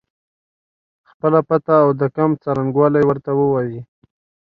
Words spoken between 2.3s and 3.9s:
څرنګوالی ورته ووایي.